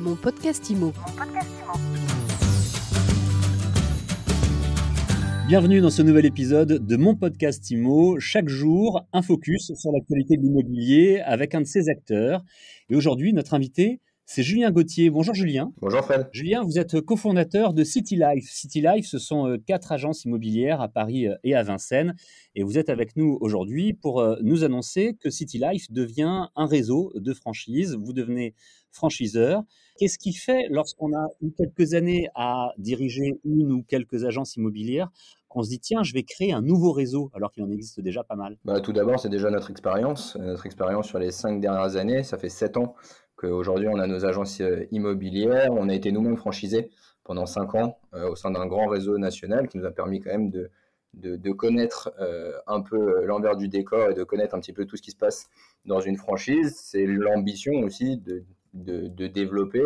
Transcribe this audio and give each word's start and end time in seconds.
Mon 0.00 0.16
podcast 0.16 0.70
IMO. 0.70 0.94
Bienvenue 5.46 5.82
dans 5.82 5.90
ce 5.90 6.00
nouvel 6.00 6.24
épisode 6.24 6.86
de 6.86 6.96
mon 6.96 7.14
podcast 7.14 7.70
IMO. 7.70 8.18
Chaque 8.18 8.48
jour, 8.48 9.04
un 9.12 9.20
focus 9.20 9.74
sur 9.74 9.92
l'actualité 9.92 10.38
de 10.38 10.42
l'immobilier 10.42 11.20
avec 11.26 11.54
un 11.54 11.60
de 11.60 11.66
ses 11.66 11.90
acteurs. 11.90 12.42
Et 12.88 12.96
aujourd'hui, 12.96 13.34
notre 13.34 13.52
invité, 13.52 14.00
c'est 14.32 14.44
Julien 14.44 14.70
Gauthier. 14.70 15.10
Bonjour 15.10 15.34
Julien. 15.34 15.72
Bonjour 15.82 16.04
Fred. 16.04 16.28
Julien, 16.30 16.62
vous 16.62 16.78
êtes 16.78 17.00
cofondateur 17.00 17.74
de 17.74 17.82
City 17.82 18.14
Life. 18.14 18.48
City 18.48 18.80
Life, 18.80 19.06
ce 19.06 19.18
sont 19.18 19.48
euh, 19.48 19.58
quatre 19.58 19.90
agences 19.90 20.24
immobilières 20.24 20.80
à 20.80 20.86
Paris 20.86 21.26
euh, 21.26 21.34
et 21.42 21.56
à 21.56 21.64
Vincennes. 21.64 22.14
Et 22.54 22.62
vous 22.62 22.78
êtes 22.78 22.90
avec 22.90 23.16
nous 23.16 23.38
aujourd'hui 23.40 23.92
pour 23.92 24.20
euh, 24.20 24.36
nous 24.40 24.62
annoncer 24.62 25.16
que 25.18 25.30
City 25.30 25.58
Life 25.58 25.90
devient 25.90 26.46
un 26.54 26.66
réseau 26.66 27.12
de 27.16 27.34
franchises. 27.34 27.96
Vous 28.00 28.12
devenez 28.12 28.54
franchiseur. 28.92 29.64
Qu'est-ce 30.00 30.16
qui 30.16 30.32
fait, 30.32 30.66
lorsqu'on 30.70 31.12
a 31.12 31.28
eu 31.42 31.50
quelques 31.50 31.92
années 31.92 32.30
à 32.34 32.72
diriger 32.78 33.38
une 33.44 33.70
ou 33.70 33.82
quelques 33.82 34.24
agences 34.24 34.56
immobilières, 34.56 35.10
qu'on 35.50 35.62
se 35.62 35.68
dit 35.68 35.78
tiens, 35.78 36.02
je 36.02 36.14
vais 36.14 36.22
créer 36.22 36.54
un 36.54 36.62
nouveau 36.62 36.92
réseau 36.92 37.30
alors 37.34 37.52
qu'il 37.52 37.62
en 37.64 37.70
existe 37.70 38.00
déjà 38.00 38.24
pas 38.24 38.34
mal? 38.34 38.56
Bah, 38.64 38.80
Tout 38.80 38.94
d'abord, 38.94 39.20
c'est 39.20 39.28
déjà 39.28 39.50
notre 39.50 39.70
expérience. 39.70 40.36
Notre 40.36 40.64
expérience 40.64 41.06
sur 41.06 41.18
les 41.18 41.30
cinq 41.30 41.60
dernières 41.60 41.96
années, 41.96 42.22
ça 42.22 42.38
fait 42.38 42.48
sept 42.48 42.78
ans 42.78 42.94
qu'aujourd'hui 43.36 43.88
on 43.88 43.98
a 43.98 44.06
nos 44.06 44.24
agences 44.24 44.62
euh, 44.62 44.86
immobilières. 44.90 45.70
On 45.72 45.90
a 45.90 45.94
été 45.94 46.12
nous-mêmes 46.12 46.38
franchisés 46.38 46.88
pendant 47.22 47.44
cinq 47.44 47.74
ans 47.74 47.98
euh, 48.14 48.30
au 48.30 48.36
sein 48.36 48.52
d'un 48.52 48.64
grand 48.64 48.86
réseau 48.86 49.18
national 49.18 49.68
qui 49.68 49.76
nous 49.76 49.84
a 49.84 49.90
permis 49.90 50.20
quand 50.20 50.30
même 50.30 50.50
de, 50.50 51.52
connaître 51.52 52.10
euh, 52.20 52.52
un 52.66 52.80
peu 52.80 53.26
l'envers 53.26 53.58
du 53.58 53.68
décor 53.68 54.12
et 54.12 54.14
de 54.14 54.24
connaître 54.24 54.54
un 54.54 54.60
petit 54.60 54.72
peu 54.72 54.86
tout 54.86 54.96
ce 54.96 55.02
qui 55.02 55.10
se 55.10 55.18
passe 55.18 55.50
dans 55.84 56.00
une 56.00 56.16
franchise. 56.16 56.74
C'est 56.74 57.04
l'ambition 57.04 57.74
aussi 57.82 58.16
de, 58.16 58.46
de 58.74 59.26
développer, 59.26 59.82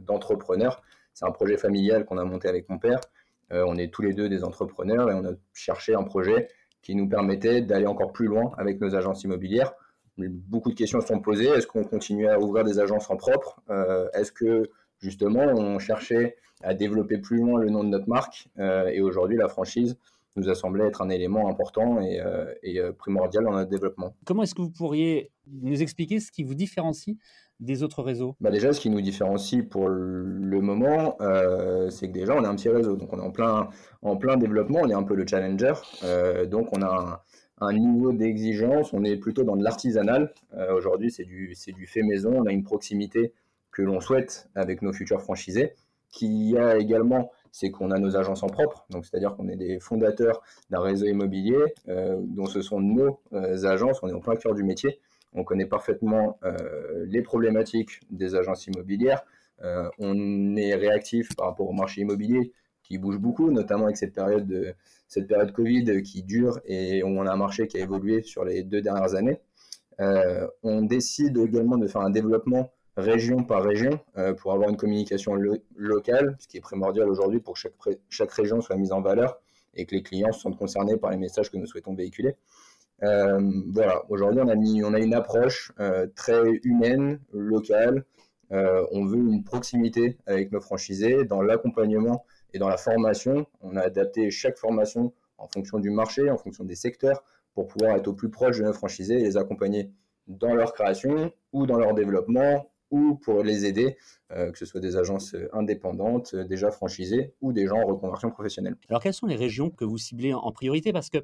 d'entrepreneurs. 0.00 0.82
C'est 1.14 1.26
un 1.26 1.32
projet 1.32 1.56
familial 1.56 2.04
qu'on 2.04 2.18
a 2.18 2.24
monté 2.24 2.48
avec 2.48 2.68
mon 2.68 2.78
père. 2.78 3.00
on 3.50 3.76
est 3.76 3.92
tous 3.92 4.02
les 4.02 4.12
deux 4.14 4.28
des 4.28 4.44
entrepreneurs 4.44 5.10
et 5.10 5.14
on 5.14 5.24
a 5.24 5.32
cherché 5.52 5.94
un 5.94 6.04
projet 6.04 6.48
qui 6.82 6.94
nous 6.94 7.08
permettait 7.08 7.60
d'aller 7.60 7.86
encore 7.86 8.12
plus 8.12 8.26
loin 8.26 8.52
avec 8.56 8.80
nos 8.80 8.94
agences 8.94 9.24
immobilières 9.24 9.74
beaucoup 10.26 10.70
de 10.70 10.74
questions 10.74 11.00
sont 11.00 11.20
posées. 11.20 11.48
Est-ce 11.48 11.66
qu'on 11.66 11.84
continue 11.84 12.28
à 12.28 12.38
ouvrir 12.40 12.64
des 12.64 12.80
agences 12.80 13.08
en 13.10 13.16
propre? 13.16 13.60
Euh, 13.70 14.08
Est-ce 14.14 14.32
que 14.32 14.70
justement 14.98 15.44
on 15.44 15.78
cherchait 15.78 16.36
à 16.62 16.74
développer 16.74 17.18
plus 17.18 17.38
loin 17.38 17.60
le 17.60 17.70
nom 17.70 17.84
de 17.84 17.88
notre 17.88 18.08
marque? 18.08 18.48
Euh, 18.58 18.88
Et 18.88 19.00
aujourd'hui, 19.00 19.36
la 19.36 19.48
franchise 19.48 19.96
nous 20.36 20.48
a 20.48 20.54
semblé 20.54 20.84
être 20.84 21.02
un 21.02 21.08
élément 21.08 21.48
important 21.48 22.00
et, 22.00 22.20
euh, 22.20 22.92
primordial 22.92 23.44
dans 23.44 23.52
notre 23.52 23.70
développement. 23.70 24.14
Comment 24.24 24.42
est-ce 24.42 24.54
que 24.54 24.62
vous 24.62 24.70
pourriez 24.70 25.32
nous 25.46 25.82
expliquer 25.82 26.20
ce 26.20 26.30
qui 26.30 26.44
vous 26.44 26.54
différencie 26.54 27.16
des 27.60 27.82
autres 27.82 28.02
réseaux 28.02 28.36
bah 28.40 28.50
Déjà, 28.50 28.72
ce 28.72 28.80
qui 28.80 28.90
nous 28.90 29.00
différencie 29.00 29.64
pour 29.68 29.88
le 29.88 30.60
moment, 30.60 31.16
c'est 31.90 32.08
que 32.08 32.12
déjà, 32.12 32.34
on 32.34 32.44
est 32.44 32.46
un 32.46 32.54
petit 32.54 32.68
réseau. 32.68 32.96
Donc, 32.96 33.12
on 33.12 33.18
est 33.18 33.22
en 33.22 33.30
plein, 33.30 33.68
en 34.02 34.16
plein 34.16 34.36
développement, 34.36 34.80
on 34.82 34.88
est 34.88 34.94
un 34.94 35.02
peu 35.02 35.14
le 35.14 35.26
challenger. 35.26 35.74
donc, 36.48 36.68
on 36.76 36.82
a 36.82 37.22
un, 37.60 37.72
niveau 37.72 38.12
d'exigence, 38.12 38.92
on 38.92 39.04
est 39.04 39.16
plutôt 39.16 39.44
dans 39.44 39.56
de 39.56 39.64
l'artisanal. 39.64 40.32
Euh, 40.54 40.74
aujourd'hui, 40.74 41.10
c'est 41.10 41.24
du, 41.24 41.54
du 41.66 41.86
fait 41.86 42.02
maison, 42.02 42.32
on 42.36 42.46
a 42.46 42.52
une 42.52 42.62
proximité 42.62 43.32
que 43.70 43.82
l'on 43.82 44.00
souhaite 44.00 44.48
avec 44.54 44.82
nos 44.82 44.92
futurs 44.92 45.22
franchisés. 45.22 45.74
Qui 46.10 46.56
a 46.56 46.78
également, 46.78 47.30
c'est 47.52 47.70
qu'on 47.70 47.90
a 47.90 47.98
nos 47.98 48.16
agences 48.16 48.42
en 48.42 48.46
propre, 48.46 48.86
c'est-à-dire 48.90 49.36
qu'on 49.36 49.46
est 49.46 49.56
des 49.56 49.78
fondateurs 49.78 50.40
d'un 50.70 50.80
réseau 50.80 51.04
immobilier, 51.04 51.58
euh, 51.88 52.16
dont 52.18 52.46
ce 52.46 52.62
sont 52.62 52.80
nos 52.80 53.20
euh, 53.34 53.62
agences, 53.64 54.02
on 54.02 54.08
est 54.08 54.14
en 54.14 54.20
plein 54.20 54.36
cœur 54.36 54.54
du 54.54 54.64
métier, 54.64 55.00
on 55.34 55.44
connaît 55.44 55.66
parfaitement 55.66 56.38
les 57.06 57.22
problématiques 57.22 58.00
des 58.10 58.34
agences 58.34 58.66
immobilières, 58.66 59.22
on 59.98 60.56
est 60.56 60.74
réactif 60.74 61.34
par 61.36 61.48
rapport 61.48 61.68
au 61.68 61.72
marché 61.72 62.00
immobilier 62.00 62.52
qui 62.82 62.98
bouge 62.98 63.18
beaucoup, 63.18 63.50
notamment 63.50 63.84
avec 63.84 63.98
cette 63.98 64.14
période 64.14 64.46
de, 64.46 64.74
cette 65.08 65.52
Covid 65.52 66.02
qui 66.02 66.22
dure 66.22 66.60
et 66.64 67.02
où 67.02 67.08
on 67.08 67.26
a 67.26 67.32
un 67.32 67.36
marché 67.36 67.66
qui 67.66 67.78
a 67.78 67.80
évolué 67.80 68.22
sur 68.22 68.44
les 68.44 68.62
deux 68.62 68.80
dernières 68.80 69.14
années. 69.14 69.40
Euh, 70.00 70.46
on 70.62 70.82
décide 70.82 71.36
également 71.38 71.76
de 71.76 71.86
faire 71.86 72.02
un 72.02 72.10
développement 72.10 72.70
région 72.96 73.42
par 73.42 73.62
région 73.62 73.98
euh, 74.16 74.34
pour 74.34 74.52
avoir 74.52 74.68
une 74.68 74.76
communication 74.76 75.34
locale, 75.76 76.36
ce 76.38 76.46
qui 76.46 76.58
est 76.58 76.60
primordial 76.60 77.08
aujourd'hui 77.08 77.40
pour 77.40 77.54
que 77.54 77.60
chaque, 77.60 77.72
chaque 78.08 78.32
région 78.32 78.60
soit 78.60 78.76
mise 78.76 78.92
en 78.92 79.00
valeur 79.00 79.40
et 79.74 79.86
que 79.86 79.94
les 79.94 80.02
clients 80.02 80.32
se 80.32 80.40
sentent 80.40 80.58
concernés 80.58 80.96
par 80.96 81.10
les 81.10 81.16
messages 81.16 81.50
que 81.50 81.56
nous 81.56 81.66
souhaitons 81.66 81.94
véhiculer. 81.94 82.34
Euh, 83.02 83.40
voilà, 83.68 84.02
aujourd'hui 84.08 84.42
on 84.42 84.92
a, 84.94 84.98
une 84.98 85.14
approche 85.14 85.72
très 86.14 86.42
humaine, 86.64 87.20
locale. 87.32 88.04
on 88.50 89.04
veut 89.04 89.18
une 89.18 89.44
proximité 89.44 90.16
avec 90.26 90.52
nos 90.52 90.60
franchisés 90.60 91.24
dans 91.24 91.42
l'accompagnement 91.42 92.24
et 92.54 92.58
dans 92.58 92.68
la 92.68 92.76
formation, 92.76 93.46
on 93.60 93.76
a 93.76 93.82
adapté 93.82 94.30
chaque 94.30 94.56
formation 94.56 95.12
en 95.36 95.46
fonction 95.48 95.78
du 95.78 95.90
marché, 95.90 96.30
en 96.30 96.36
fonction 96.36 96.64
des 96.64 96.74
secteurs, 96.74 97.22
pour 97.54 97.68
pouvoir 97.68 97.96
être 97.96 98.08
au 98.08 98.14
plus 98.14 98.30
proche 98.30 98.58
de 98.58 98.64
nos 98.64 98.72
franchisés 98.72 99.20
et 99.20 99.22
les 99.22 99.36
accompagner 99.36 99.90
dans 100.26 100.54
leur 100.54 100.72
création 100.72 101.32
ou 101.52 101.66
dans 101.66 101.78
leur 101.78 101.94
développement 101.94 102.70
ou 102.90 103.16
pour 103.16 103.42
les 103.42 103.66
aider, 103.66 103.96
euh, 104.32 104.50
que 104.50 104.58
ce 104.58 104.64
soit 104.64 104.80
des 104.80 104.96
agences 104.96 105.36
indépendantes, 105.52 106.32
euh, 106.34 106.44
déjà 106.44 106.70
franchisées 106.70 107.34
ou 107.40 107.52
des 107.52 107.66
gens 107.66 107.76
en 107.76 107.86
reconversion 107.86 108.30
professionnelle. 108.30 108.76
Alors 108.88 109.02
quelles 109.02 109.14
sont 109.14 109.26
les 109.26 109.36
régions 109.36 109.70
que 109.70 109.84
vous 109.84 109.98
ciblez 109.98 110.32
en 110.32 110.50
priorité? 110.52 110.92
Parce 110.92 111.10
que 111.10 111.18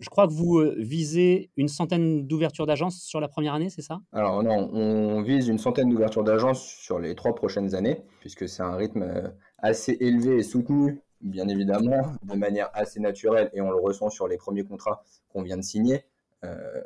je 0.00 0.08
crois 0.08 0.26
que 0.26 0.32
vous 0.32 0.58
euh, 0.58 0.74
visez 0.78 1.50
une 1.56 1.68
centaine 1.68 2.26
d'ouvertures 2.26 2.66
d'agences 2.66 3.02
sur 3.02 3.20
la 3.20 3.28
première 3.28 3.54
année, 3.54 3.70
c'est 3.70 3.82
ça? 3.82 4.00
Alors 4.12 4.42
non, 4.42 4.70
on 4.72 5.22
vise 5.22 5.48
une 5.48 5.58
centaine 5.58 5.88
d'ouvertures 5.88 6.24
d'agences 6.24 6.62
sur 6.62 6.98
les 6.98 7.14
trois 7.14 7.34
prochaines 7.34 7.74
années, 7.74 8.02
puisque 8.20 8.48
c'est 8.48 8.62
un 8.62 8.76
rythme 8.76 9.32
assez 9.58 9.96
élevé 10.00 10.36
et 10.36 10.42
soutenu, 10.42 11.02
bien 11.20 11.48
évidemment, 11.48 12.12
de 12.22 12.34
manière 12.34 12.70
assez 12.72 13.00
naturelle, 13.00 13.50
et 13.52 13.60
on 13.60 13.70
le 13.70 13.76
ressent 13.76 14.10
sur 14.10 14.28
les 14.28 14.36
premiers 14.36 14.64
contrats 14.64 15.02
qu'on 15.28 15.42
vient 15.42 15.56
de 15.56 15.62
signer. 15.62 16.04
Euh, 16.44 16.82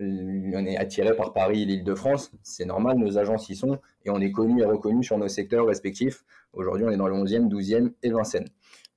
on 0.00 0.64
est 0.64 0.76
attiré 0.76 1.16
par 1.16 1.32
Paris 1.32 1.62
et 1.62 1.64
l'Île-de-France, 1.64 2.30
c'est 2.42 2.64
normal, 2.64 2.98
nos 2.98 3.18
agences 3.18 3.48
y 3.48 3.56
sont, 3.56 3.80
et 4.04 4.10
on 4.10 4.20
est 4.20 4.30
connu 4.30 4.60
et 4.60 4.64
reconnu 4.64 5.02
sur 5.02 5.18
nos 5.18 5.28
secteurs 5.28 5.66
respectifs. 5.66 6.24
Aujourd'hui, 6.52 6.84
on 6.86 6.90
est 6.90 6.96
dans 6.96 7.08
le 7.08 7.16
11e, 7.16 7.48
12e 7.48 7.92
et 8.02 8.10
Vincennes. 8.10 8.48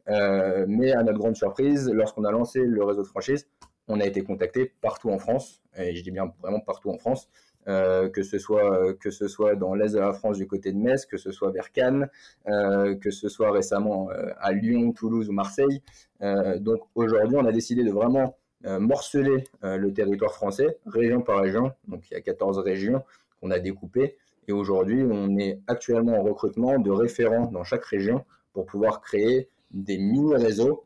Euh, 0.10 0.66
mais 0.68 0.92
à 0.92 1.04
notre 1.04 1.20
grande 1.20 1.36
surprise, 1.36 1.90
lorsqu'on 1.90 2.24
a 2.24 2.32
lancé 2.32 2.60
le 2.60 2.84
réseau 2.84 3.04
de 3.04 3.08
franchise, 3.08 3.48
on 3.88 4.00
a 4.00 4.06
été 4.06 4.24
contacté 4.24 4.72
partout 4.82 5.10
en 5.10 5.18
France, 5.18 5.62
et 5.78 5.96
je 5.96 6.04
dis 6.04 6.12
bien 6.12 6.34
vraiment 6.42 6.60
partout 6.60 6.90
en 6.90 6.98
France, 6.98 7.30
euh, 7.68 8.10
que, 8.10 8.24
ce 8.24 8.40
soit, 8.40 8.94
que 8.96 9.12
ce 9.12 9.28
soit 9.28 9.56
dans 9.56 9.76
l'est 9.76 9.94
de 9.94 10.00
la 10.00 10.14
France 10.14 10.38
du 10.38 10.48
côté 10.48 10.72
de 10.72 10.78
Metz, 10.78 11.06
que 11.06 11.18
ce 11.18 11.32
soit 11.32 11.52
vers 11.52 11.72
Cannes, 11.72 12.10
euh, 12.48 12.96
que 12.96 13.12
ce 13.12 13.30
soit 13.30 13.52
récemment 13.52 14.10
à 14.40 14.52
Lyon, 14.52 14.92
Toulouse 14.94 15.30
ou 15.30 15.34
Marseille. 15.34 15.82
donc 16.22 16.82
aujourd'hui, 16.96 17.38
on 17.38 17.46
a 17.46 17.52
décidé 17.52 17.84
de 17.84 17.92
vraiment 17.92 18.38
morceler 18.64 19.44
le 19.64 19.92
territoire 19.92 20.34
français, 20.34 20.78
région 20.86 21.22
par 21.22 21.42
région. 21.42 21.72
Donc 21.88 22.10
il 22.10 22.14
y 22.14 22.18
a 22.18 22.22
14 22.22 22.60
régions 22.60 23.04
qu'on 23.40 23.52
a 23.52 23.60
découpées. 23.60 24.18
Et 24.48 24.54
aujourd'hui, 24.54 25.04
on 25.04 25.38
est 25.38 25.60
actuellement 25.68 26.20
en 26.20 26.24
recrutement 26.24 26.80
de 26.80 26.92
référents 26.92 27.46
dans 27.48 27.64
chaque 27.64 27.86
région 27.86 28.26
pour 28.54 28.66
pouvoir 28.66 29.02
créer 29.02 29.50
des 29.74 29.98
mini-réseaux 29.98 30.86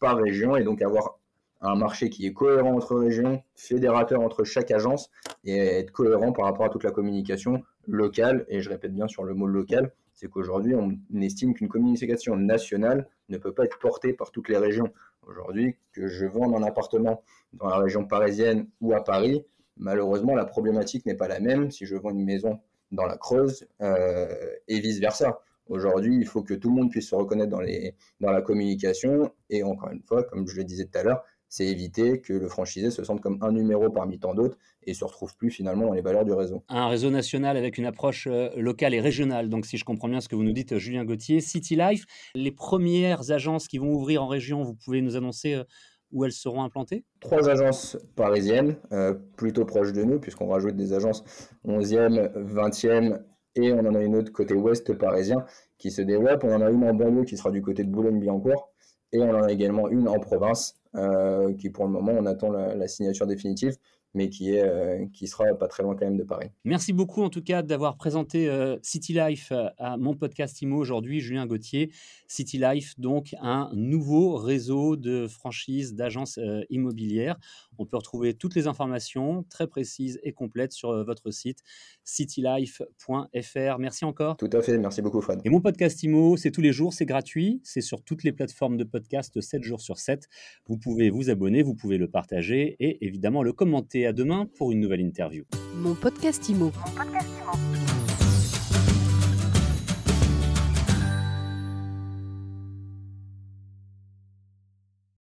par 0.00 0.16
région 0.16 0.56
et 0.56 0.62
donc 0.62 0.82
avoir 0.82 1.18
un 1.60 1.74
marché 1.74 2.10
qui 2.10 2.26
est 2.26 2.32
cohérent 2.32 2.74
entre 2.74 2.96
régions, 2.96 3.42
fédérateur 3.54 4.20
entre 4.20 4.44
chaque 4.44 4.70
agence 4.70 5.10
et 5.44 5.56
être 5.56 5.90
cohérent 5.90 6.32
par 6.32 6.44
rapport 6.44 6.66
à 6.66 6.68
toute 6.68 6.84
la 6.84 6.90
communication 6.90 7.62
locale. 7.86 8.44
Et 8.48 8.60
je 8.60 8.68
répète 8.68 8.94
bien 8.94 9.08
sur 9.08 9.24
le 9.24 9.34
mot 9.34 9.46
local, 9.46 9.92
c'est 10.14 10.28
qu'aujourd'hui, 10.28 10.74
on 10.74 10.98
estime 11.20 11.54
qu'une 11.54 11.68
communication 11.68 12.36
nationale 12.36 13.08
ne 13.28 13.38
peut 13.38 13.52
pas 13.52 13.64
être 13.64 13.78
portée 13.78 14.12
par 14.12 14.30
toutes 14.30 14.48
les 14.48 14.58
régions. 14.58 14.92
Aujourd'hui, 15.26 15.76
que 15.92 16.06
je 16.06 16.26
vende 16.26 16.54
un 16.54 16.62
appartement 16.62 17.22
dans 17.52 17.68
la 17.68 17.78
région 17.78 18.04
parisienne 18.04 18.68
ou 18.80 18.94
à 18.94 19.02
Paris, 19.02 19.44
malheureusement, 19.76 20.34
la 20.34 20.44
problématique 20.44 21.04
n'est 21.04 21.16
pas 21.16 21.28
la 21.28 21.40
même 21.40 21.70
si 21.70 21.84
je 21.84 21.96
vends 21.96 22.10
une 22.10 22.24
maison 22.24 22.60
dans 22.92 23.06
la 23.06 23.16
Creuse 23.16 23.66
euh, 23.82 24.26
et 24.68 24.78
vice-versa. 24.78 25.40
Aujourd'hui, 25.68 26.16
il 26.16 26.26
faut 26.26 26.42
que 26.42 26.54
tout 26.54 26.68
le 26.68 26.74
monde 26.74 26.90
puisse 26.90 27.10
se 27.10 27.14
reconnaître 27.14 27.50
dans, 27.50 27.60
les, 27.60 27.94
dans 28.20 28.30
la 28.30 28.40
communication. 28.40 29.32
Et 29.50 29.62
encore 29.62 29.90
une 29.90 30.02
fois, 30.02 30.22
comme 30.24 30.46
je 30.46 30.56
le 30.56 30.64
disais 30.64 30.84
tout 30.84 30.98
à 30.98 31.02
l'heure, 31.02 31.22
c'est 31.48 31.66
éviter 31.66 32.20
que 32.20 32.32
le 32.32 32.48
franchisé 32.48 32.90
se 32.90 33.04
sente 33.04 33.20
comme 33.20 33.38
un 33.40 33.52
numéro 33.52 33.90
parmi 33.90 34.18
tant 34.18 34.34
d'autres 34.34 34.58
et 34.82 34.94
se 34.94 35.04
retrouve 35.04 35.36
plus 35.36 35.50
finalement 35.50 35.86
dans 35.86 35.92
les 35.92 36.00
valeurs 36.00 36.24
du 36.24 36.32
réseau. 36.32 36.64
Un 36.68 36.88
réseau 36.88 37.10
national 37.10 37.56
avec 37.56 37.78
une 37.78 37.86
approche 37.86 38.26
euh, 38.30 38.50
locale 38.56 38.94
et 38.94 39.00
régionale. 39.00 39.48
Donc 39.48 39.66
si 39.66 39.76
je 39.76 39.84
comprends 39.84 40.08
bien 40.08 40.20
ce 40.20 40.28
que 40.28 40.36
vous 40.36 40.42
nous 40.42 40.52
dites, 40.52 40.76
Julien 40.78 41.04
Gauthier, 41.04 41.40
City 41.40 41.76
Life, 41.76 42.04
les 42.34 42.52
premières 42.52 43.30
agences 43.30 43.68
qui 43.68 43.78
vont 43.78 43.92
ouvrir 43.92 44.22
en 44.22 44.26
région, 44.26 44.62
vous 44.62 44.74
pouvez 44.74 45.00
nous 45.00 45.16
annoncer 45.16 45.54
euh, 45.54 45.64
où 46.12 46.24
elles 46.24 46.32
seront 46.32 46.62
implantées? 46.62 47.04
Trois 47.20 47.48
agences 47.48 47.98
parisiennes, 48.14 48.76
euh, 48.92 49.14
plutôt 49.36 49.64
proches 49.64 49.92
de 49.92 50.04
nous, 50.04 50.20
puisqu'on 50.20 50.48
rajoute 50.48 50.76
des 50.76 50.92
agences 50.92 51.24
11e, 51.66 52.32
20e, 52.34 53.20
et 53.56 53.72
on 53.72 53.80
en 53.80 53.94
a 53.94 54.02
une 54.02 54.16
autre 54.16 54.32
côté 54.32 54.54
ouest 54.54 54.92
parisien 54.94 55.44
qui 55.78 55.90
se 55.90 56.02
développe. 56.02 56.44
On 56.44 56.54
en 56.54 56.60
a 56.60 56.70
une 56.70 56.84
en 56.84 56.94
banlieue 56.94 57.24
qui 57.24 57.36
sera 57.36 57.50
du 57.50 57.62
côté 57.62 57.84
de 57.84 57.90
Boulogne-Billancourt, 57.90 58.70
et 59.12 59.20
on 59.20 59.30
en 59.30 59.42
a 59.42 59.52
également 59.52 59.88
une 59.88 60.08
en 60.08 60.18
province, 60.18 60.76
euh, 60.94 61.52
qui 61.54 61.70
pour 61.70 61.84
le 61.84 61.90
moment, 61.90 62.12
on 62.12 62.26
attend 62.26 62.50
la, 62.50 62.88
signature 62.88 63.26
définitive, 63.26 63.76
mais 64.16 64.30
qui, 64.30 64.54
est, 64.54 64.62
euh, 64.62 65.04
qui 65.12 65.28
sera 65.28 65.44
pas 65.58 65.68
très 65.68 65.82
loin 65.82 65.94
quand 65.94 66.06
même 66.06 66.16
de 66.16 66.24
Paris. 66.24 66.48
Merci 66.64 66.94
beaucoup 66.94 67.22
en 67.22 67.28
tout 67.28 67.42
cas 67.42 67.62
d'avoir 67.62 67.98
présenté 67.98 68.48
euh, 68.48 68.78
City 68.82 69.12
Life 69.12 69.52
euh, 69.52 69.68
à 69.76 69.98
mon 69.98 70.14
podcast 70.14 70.60
IMO 70.62 70.78
aujourd'hui, 70.78 71.20
Julien 71.20 71.46
Gauthier. 71.46 71.92
City 72.26 72.58
Life, 72.58 72.98
donc 72.98 73.34
un 73.42 73.70
nouveau 73.74 74.36
réseau 74.36 74.96
de 74.96 75.28
franchises 75.28 75.94
d'agences 75.94 76.40
immobilières. 76.70 77.36
On 77.78 77.84
peut 77.84 77.98
retrouver 77.98 78.34
toutes 78.34 78.54
les 78.54 78.66
informations 78.66 79.44
très 79.50 79.66
précises 79.66 80.18
et 80.22 80.32
complètes 80.32 80.72
sur 80.72 81.04
votre 81.04 81.30
site 81.30 81.62
citylife.fr. 82.04 83.78
Merci 83.78 84.04
encore. 84.04 84.36
Tout 84.38 84.50
à 84.52 84.62
fait, 84.62 84.78
merci 84.78 85.02
beaucoup 85.02 85.20
Fred. 85.20 85.40
Et 85.44 85.50
mon 85.50 85.60
podcast 85.60 86.02
IMO, 86.02 86.36
c'est 86.36 86.50
tous 86.50 86.62
les 86.62 86.72
jours, 86.72 86.94
c'est 86.94 87.04
gratuit, 87.04 87.60
c'est 87.62 87.80
sur 87.82 88.02
toutes 88.02 88.24
les 88.24 88.32
plateformes 88.32 88.76
de 88.76 88.84
podcast 88.84 89.40
7 89.40 89.62
jours 89.62 89.80
sur 89.80 89.98
7. 89.98 90.28
Vous 90.66 90.78
pouvez 90.78 91.10
vous 91.10 91.28
abonner, 91.28 91.62
vous 91.62 91.74
pouvez 91.74 91.98
le 91.98 92.08
partager 92.08 92.76
et 92.80 93.04
évidemment 93.04 93.42
le 93.42 93.52
commenter. 93.52 94.05
À 94.06 94.12
demain 94.12 94.46
pour 94.56 94.70
une 94.70 94.78
nouvelle 94.78 95.00
interview. 95.00 95.42
Mon 95.74 95.94
podcast 95.94 96.48
Mon 96.76 96.92
podcast 96.96 97.28
IMO. 97.40 97.85